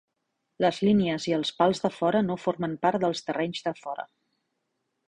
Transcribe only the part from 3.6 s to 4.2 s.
de fora.